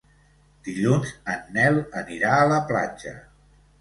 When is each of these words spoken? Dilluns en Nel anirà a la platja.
Dilluns 0.67 1.11
en 1.33 1.43
Nel 1.57 1.77
anirà 2.03 2.33
a 2.39 2.49
la 2.55 2.61
platja. 2.73 3.15